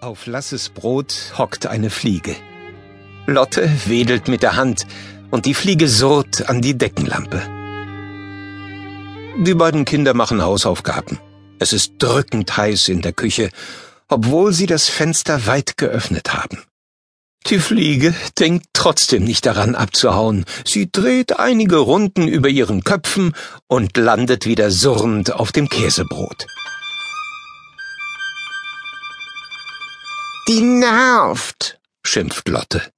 [0.00, 2.36] Auf Lasses Brot hockt eine Fliege.
[3.26, 4.86] Lotte wedelt mit der Hand
[5.30, 7.40] und die Fliege surrt an die Deckenlampe.
[9.38, 11.18] Die beiden Kinder machen Hausaufgaben.
[11.58, 13.48] Es ist drückend heiß in der Küche,
[14.08, 16.62] obwohl sie das Fenster weit geöffnet haben.
[17.46, 20.44] Die Fliege denkt trotzdem nicht daran abzuhauen.
[20.66, 23.32] Sie dreht einige Runden über ihren Köpfen
[23.66, 26.46] und landet wieder surrend auf dem Käsebrot.
[30.48, 32.92] Die nervt, schimpft Lotte.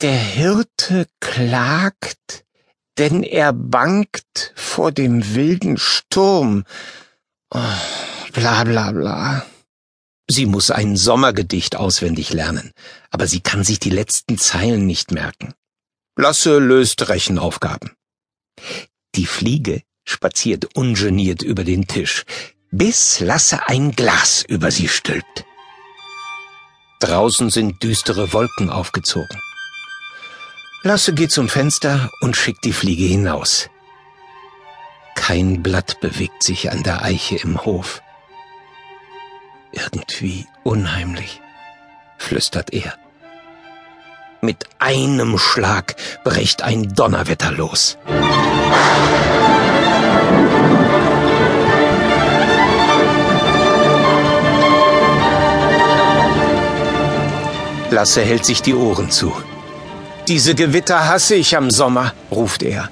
[0.00, 2.46] Der Hirte klagt,
[2.96, 6.64] denn er bangt vor dem wilden Sturm.
[7.50, 7.60] Oh,
[8.32, 9.46] bla bla bla.
[10.26, 12.72] Sie muss ein Sommergedicht auswendig lernen,
[13.10, 15.52] aber sie kann sich die letzten Zeilen nicht merken.
[16.16, 17.92] Lasse löst Rechenaufgaben.
[19.14, 22.24] Die Fliege spaziert ungeniert über den Tisch,
[22.72, 25.44] bis Lasse ein Glas über sie stülpt.
[27.00, 29.40] Draußen sind düstere Wolken aufgezogen.
[30.82, 33.68] Lasse geht zum Fenster und schickt die Fliege hinaus.
[35.14, 38.02] Kein Blatt bewegt sich an der Eiche im Hof.
[39.70, 41.40] Irgendwie unheimlich,
[42.16, 42.94] flüstert er.
[44.40, 47.98] Mit einem Schlag bricht ein Donnerwetter los.
[57.92, 59.32] Lasse hält sich die Ohren zu.
[60.26, 62.88] Diese Gewitter hasse ich am Sommer, ruft er.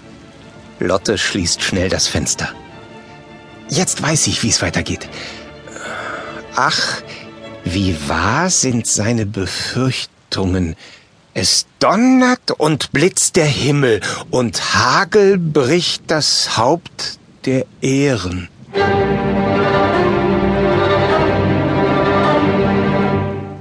[0.78, 2.50] Lotte schließt schnell das Fenster.
[3.70, 5.08] Jetzt weiß ich, wie es weitergeht.
[6.54, 7.02] Ach,
[7.64, 10.76] wie wahr sind seine Befürchtungen.
[11.32, 18.48] Es donnert und blitzt der Himmel, und Hagel bricht das Haupt der Ehren.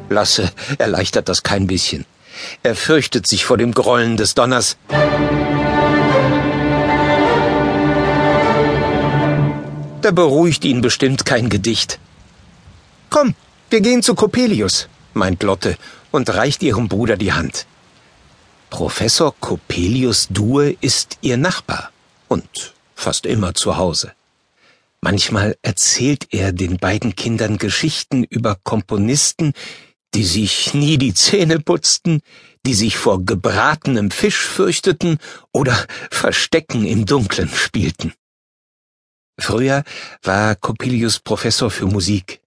[0.10, 2.06] Lasse erleichtert das kein bisschen.
[2.64, 4.78] Er fürchtet sich vor dem Grollen des Donners.
[10.02, 12.00] Da beruhigt ihn bestimmt kein Gedicht.
[13.10, 13.36] Komm,
[13.70, 15.78] wir gehen zu Coppelius, meint Lotte
[16.12, 17.66] und reicht ihrem Bruder die Hand.
[18.70, 21.92] Professor Coppelius Due ist ihr Nachbar
[22.28, 24.14] und fast immer zu Hause.
[25.02, 29.54] Manchmal erzählt er den beiden Kindern Geschichten über Komponisten,
[30.14, 32.22] die sich nie die Zähne putzten,
[32.66, 35.20] die sich vor gebratenem Fisch fürchteten
[35.52, 38.14] oder Verstecken im Dunkeln spielten.
[39.40, 39.84] Früher
[40.22, 42.42] war Coppelius Professor für Musik.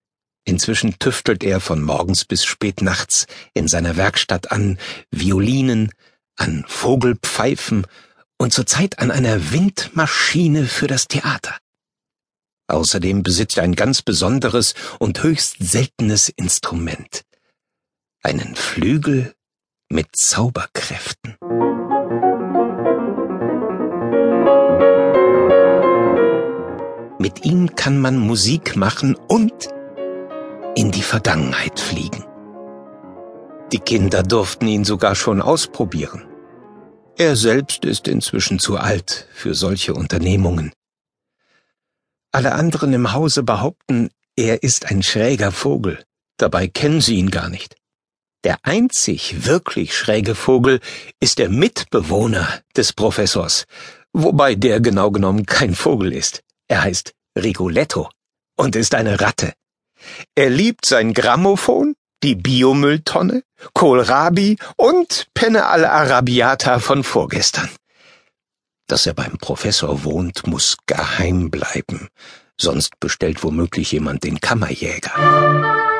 [0.44, 4.78] Inzwischen tüftelt er von morgens bis spät nachts in seiner Werkstatt an
[5.10, 5.92] Violinen,
[6.36, 7.86] an Vogelpfeifen
[8.38, 11.56] und zurzeit an einer Windmaschine für das Theater.
[12.66, 17.22] Außerdem besitzt er ein ganz besonderes und höchst seltenes Instrument
[18.22, 19.34] einen Flügel
[19.88, 21.36] mit Zauberkräften.
[27.18, 29.68] Mit ihm kann man Musik machen und
[30.74, 32.24] in die Vergangenheit fliegen.
[33.72, 36.24] Die Kinder durften ihn sogar schon ausprobieren.
[37.16, 40.72] Er selbst ist inzwischen zu alt für solche Unternehmungen.
[42.32, 46.02] Alle anderen im Hause behaupten, er ist ein schräger Vogel,
[46.38, 47.76] dabei kennen sie ihn gar nicht.
[48.44, 50.80] Der einzig wirklich schräge Vogel
[51.20, 53.66] ist der Mitbewohner des Professors,
[54.12, 56.42] wobei der genau genommen kein Vogel ist.
[56.66, 58.10] Er heißt Rigoletto
[58.56, 59.52] und ist eine Ratte.
[60.34, 61.94] Er liebt sein Grammophon,
[62.24, 63.44] die Biomülltonne,
[63.74, 67.70] Kohlrabi und Penne al-Arabiata von vorgestern.
[68.88, 72.08] Dass er beim Professor wohnt, muss geheim bleiben,
[72.60, 75.91] sonst bestellt womöglich jemand den Kammerjäger.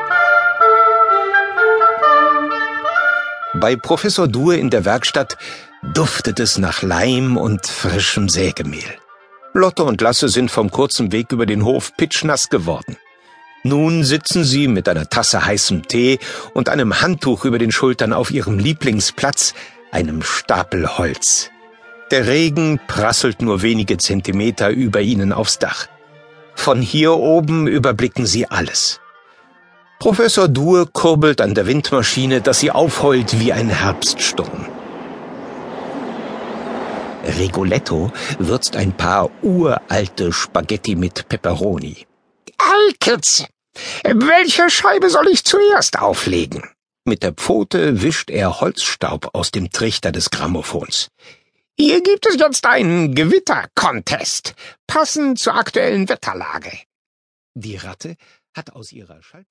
[3.63, 5.37] Bei Professor Due in der Werkstatt
[5.93, 8.93] duftet es nach Leim und frischem Sägemehl.
[9.53, 12.97] Lotte und Lasse sind vom kurzen Weg über den Hof pitschnass geworden.
[13.63, 16.19] Nun sitzen sie mit einer Tasse heißem Tee
[16.53, 19.53] und einem Handtuch über den Schultern auf ihrem Lieblingsplatz,
[19.93, 21.49] einem Stapel Holz.
[22.11, 25.87] Der Regen prasselt nur wenige Zentimeter über ihnen aufs Dach.
[26.53, 28.99] Von hier oben überblicken sie alles.
[30.03, 34.67] Professor Due kurbelt an der Windmaschine, dass sie aufheult wie ein Herbststurm.
[37.39, 42.05] Rigoletto würzt ein paar uralte Spaghetti mit Peperoni.
[42.57, 43.45] Alkitz!
[44.03, 46.69] Welche Scheibe soll ich zuerst auflegen?
[47.05, 51.07] Mit der Pfote wischt er Holzstaub aus dem Trichter des Grammophons.
[51.79, 54.53] Hier gibt es jetzt einen Gewitter-Contest,
[54.85, 56.77] passend zur aktuellen Wetterlage.
[57.55, 58.17] Die Ratte
[58.53, 59.41] hat aus ihrer Schallplatte